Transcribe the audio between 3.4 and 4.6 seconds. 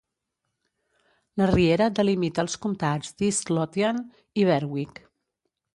Lothian i